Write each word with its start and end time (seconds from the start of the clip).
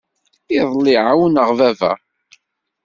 Iḍelli 0.57 0.95
ɛawneɣ 1.05 1.49
baba. 1.59 1.91